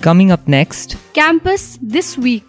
[0.00, 2.48] Coming up next, Campus This Week.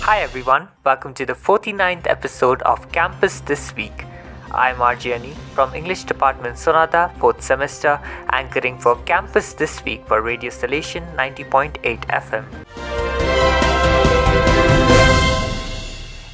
[0.00, 4.06] Hi everyone, welcome to the 49th episode of Campus This Week.
[4.50, 8.00] I'm Arjani from English Department Sonada, 4th semester,
[8.30, 12.44] anchoring for Campus This Week for Radio Station 90.8 FM.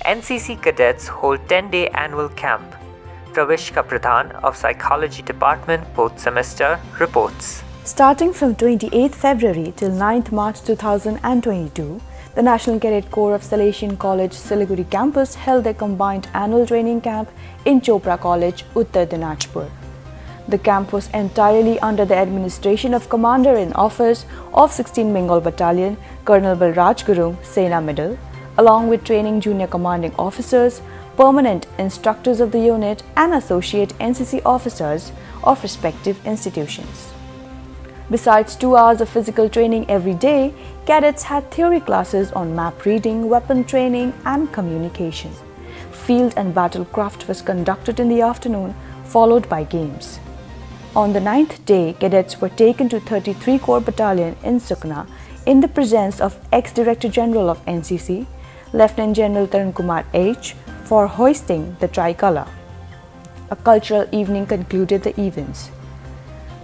[0.06, 2.74] NCC cadets hold 10-day annual camp.
[3.32, 7.64] Pravishka Pradhan of Psychology Department, 4th semester, reports.
[7.82, 12.00] Starting from 28th February till 9th March 2022,
[12.36, 17.28] the National Cadet Corps of Salesian College Siliguri campus held their combined annual training camp
[17.64, 19.68] in Chopra College, Uttar Dinajpur.
[20.46, 27.04] The camp was entirely under the administration of Commander-in-Office of 16 Bengal Battalion, Colonel Balraj
[27.04, 28.16] Gurung, Sena Medal,
[28.58, 30.82] along with training junior commanding officers,
[31.16, 35.12] permanent instructors of the unit, and associate NCC officers
[35.44, 37.12] of respective institutions.
[38.10, 40.54] Besides two hours of physical training every day,
[40.86, 45.32] cadets had theory classes on map reading, weapon training, and communication.
[45.90, 50.20] Field and battlecraft was conducted in the afternoon, followed by games.
[50.94, 55.06] On the ninth day, cadets were taken to 33 Corps Battalion in Sukna
[55.44, 58.26] in the presence of ex-Director General of NCC,
[58.76, 62.46] Lieutenant General Tarun Kumar Aich, for hoisting the tricolour.
[63.50, 65.70] A cultural evening concluded the events.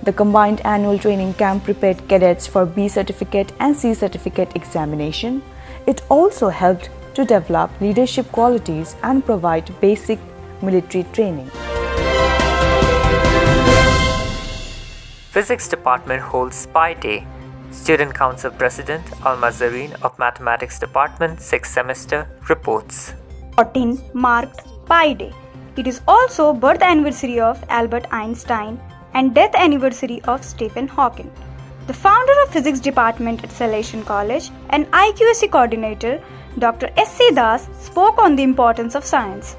[0.02, 5.42] The combined annual training camp prepared cadets for B certificate and C certificate examination.
[5.86, 10.18] It also helped to develop leadership qualities and provide basic
[10.60, 11.50] military training.
[15.30, 17.26] Physics Department holds Pi Day.
[17.72, 23.14] Student Council President Alma Zareen of Mathematics Department, 6th semester, reports.
[23.56, 25.32] 14 marked Pi Day.
[25.76, 28.78] It is also birth anniversary of Albert Einstein
[29.14, 31.32] and death anniversary of Stephen Hawking.
[31.86, 36.22] The founder of Physics Department at Salesian College and IQAC coordinator
[36.58, 36.90] Dr.
[36.98, 37.30] S.C.
[37.34, 39.56] Das spoke on the importance of science.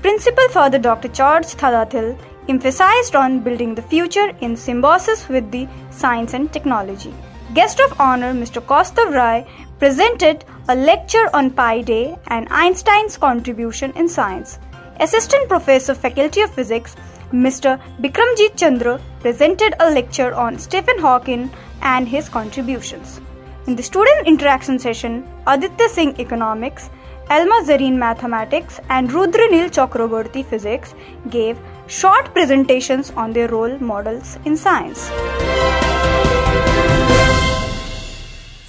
[0.00, 1.08] Principal Father Dr.
[1.08, 2.16] George Thadathil
[2.48, 7.12] emphasized on building the future in symbiosis with the science and technology.
[7.54, 8.60] Guest of honor Mr.
[8.60, 9.46] Kaustav Rai
[9.78, 14.58] presented a lecture on Pi Day and Einstein's contribution in science.
[15.00, 16.94] Assistant Professor Faculty of Physics
[17.32, 17.80] Mr.
[18.02, 21.50] Bikramjit Chandra presented a lecture on Stephen Hawking
[21.80, 23.18] and his contributions.
[23.66, 26.90] In the student interaction session, Aditya Singh Economics,
[27.30, 30.94] Elma Zareen Mathematics, and Rudranil Chakraborty Physics
[31.30, 35.10] gave short presentations on their role models in science.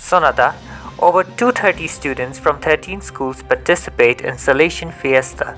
[0.09, 0.55] Sonada,
[0.99, 5.55] over 230 students from 13 schools participate in Salesian Fiesta.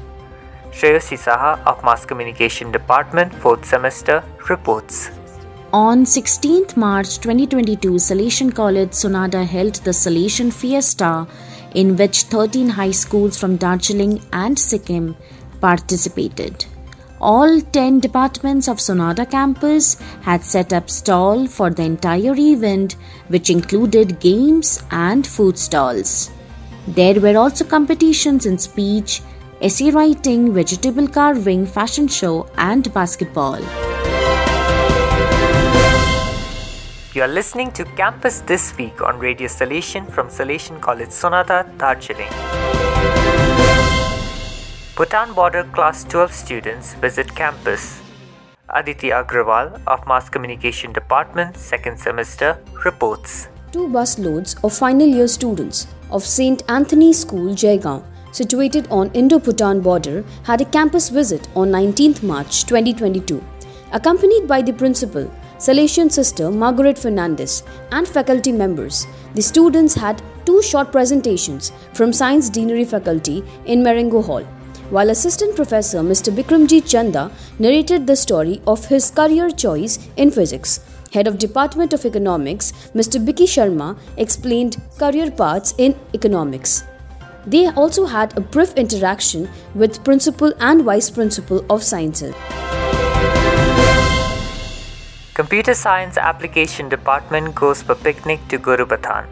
[0.72, 5.09] Shreyasi Saha of Mass Communication Department, 4th semester, reports.
[5.73, 11.28] On 16th March 2022, Salesian College Sonada held the Salesian Fiesta,
[11.73, 15.16] in which 13 high schools from Darjeeling and Sikkim
[15.62, 16.66] participated.
[17.21, 22.95] All 10 departments of Sonada campus had set up stall for the entire event,
[23.27, 26.31] which included games and food stalls.
[26.87, 29.21] There were also competitions in speech,
[29.61, 33.59] essay writing, vegetable carving, fashion show, and basketball.
[37.13, 42.70] You are listening to Campus This Week on Radio Salesian from Salesian College Sonada, Darjeeling.
[45.01, 48.00] Bhutan border class 12 students visit campus.
[48.69, 53.47] Aditi Agrawal of Mass Communication Department, 2nd semester, reports.
[53.72, 56.62] Two bus loads of final year students of St.
[56.69, 63.44] Anthony School, Jaigaon, situated on Indo-Bhutan border, had a campus visit on 19th March 2022.
[63.94, 65.25] Accompanied by the principal,
[65.57, 72.51] Salesian sister Margaret Fernandez, and faculty members, the students had two short presentations from Science
[72.51, 74.45] Deanery faculty in Marengo Hall,
[74.91, 76.31] while Assistant Professor Mr.
[76.38, 80.81] Bikramjit Chanda narrated the story of his career choice in physics.
[81.13, 83.19] Head of Department of Economics, Mr.
[83.25, 86.83] Biki Sharma, explained career paths in economics.
[87.45, 92.35] They also had a brief interaction with Principal and Vice Principal of Sciences.
[95.33, 99.25] Computer Science Application Department goes for picnic to Gorubatan.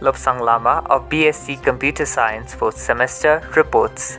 [0.00, 4.18] Lobsang Lama of BSc Computer Science 4th semester reports.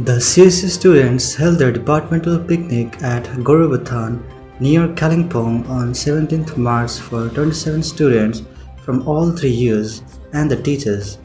[0.00, 4.22] The CSC students held their departmental picnic at Gorubatan
[4.58, 8.42] near Kalimpong on 17th March for 27 students
[8.82, 10.02] from all three years
[10.32, 11.18] and the teachers.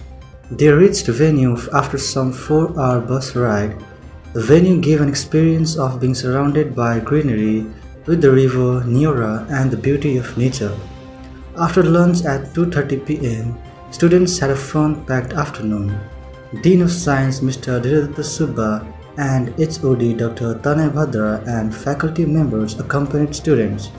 [0.51, 3.81] They reached the venue after some 4 hour bus ride.
[4.33, 7.65] The venue gave an experience of being surrounded by greenery
[8.05, 10.75] with the river Neora and the beauty of nature.
[11.57, 13.57] After lunch at 2.30 pm,
[13.91, 15.97] students had a fun-packed afternoon.
[16.61, 17.81] Dean of Science Mr.
[17.81, 18.85] Didata Subba
[19.17, 20.55] and HOD Dr.
[20.61, 23.89] Tanay Bhadra and faculty members accompanied students.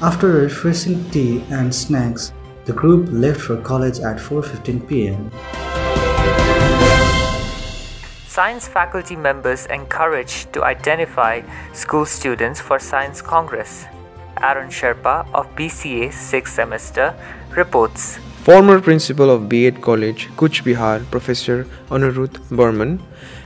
[0.00, 2.32] After a refreshing tea and snacks,
[2.64, 5.30] the group left for college at 4.15 pm.
[8.26, 11.42] Science faculty members encouraged to identify
[11.72, 13.84] school students for Science Congress.
[14.40, 17.14] Aaron Sherpa of BCA 6th semester
[17.54, 18.18] reports.
[18.42, 23.00] Former principal of B.Ed College, Cooch Behar, Professor Anuruddh Burman,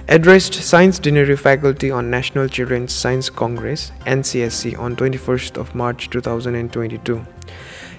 [0.09, 7.27] addressed Science Deanery faculty on National Children's Science Congress NCSC on 21st of March 2022.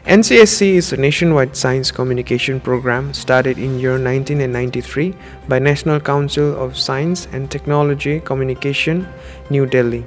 [0.06, 5.14] NCSC is a nationwide science communication program started in year 1993
[5.48, 9.08] by National Council of Science and Technology Communication,
[9.52, 10.04] New Delhi.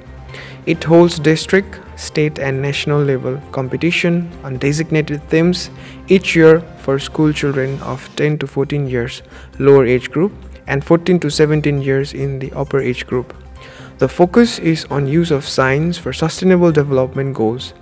[0.67, 5.71] It holds district, state and national level competition on designated themes
[6.07, 9.23] each year for school children of 10 to 14 years
[9.57, 10.31] lower age group
[10.67, 13.33] and 14 to 17 years in the upper age group.
[13.97, 17.73] The focus is on use of science for sustainable development goals.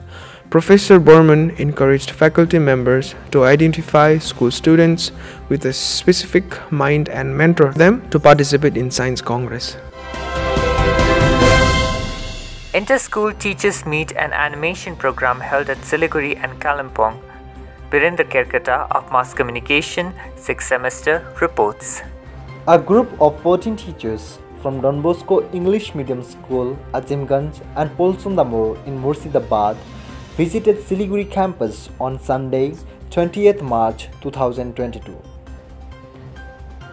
[0.50, 5.12] Professor Burman encouraged faculty members to identify school students
[5.50, 9.76] with a specific mind and mentor them to participate in Science Congress.
[12.80, 17.16] Inter-school teachers meet an animation program held at Siliguri and Kalimpong.
[17.92, 22.02] Birendra Kerkata of Mass Communication, 6th semester, reports.
[22.70, 28.98] A group of 14 teachers from Don Bosco English Medium School, Azimganj and Polsundamur in
[28.98, 29.76] Murshidabad
[30.38, 32.76] visited Siliguri campus on Sunday,
[33.10, 35.18] 20th March 2022.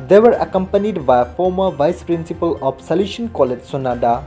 [0.08, 4.24] They were accompanied by a former Vice Principal of Salesian College Sonada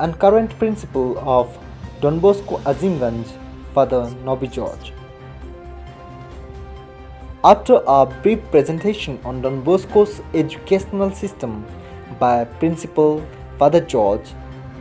[0.00, 1.56] and current principal of
[2.00, 3.26] Don Bosco Azimganj,
[3.74, 4.92] Father Nobby George.
[7.44, 11.64] After a brief presentation on Don Bosco's educational system
[12.18, 13.24] by Principal
[13.58, 14.32] Father George,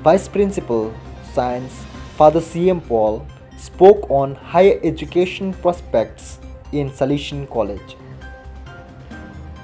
[0.02, 0.94] Vice Principal
[1.34, 1.86] Science
[2.18, 2.82] Father C.M.
[2.82, 3.26] Paul
[3.58, 6.40] spoke on higher education prospects
[6.72, 7.96] in Salesian College.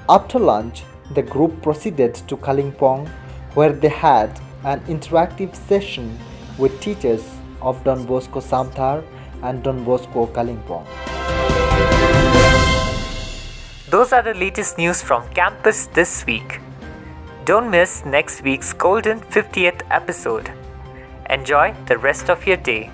[0.08, 3.08] After lunch, the group proceeded to Kalimpong
[3.54, 6.18] where they had an interactive session
[6.58, 7.24] with teachers
[7.62, 9.04] of Don Bosco Samthar
[9.42, 10.84] and Don Bosco Kalimpong.
[13.88, 16.60] Those are the latest news from campus this week.
[17.44, 20.52] Don't miss next week's golden 50th episode.
[21.30, 22.90] Enjoy the rest of your day.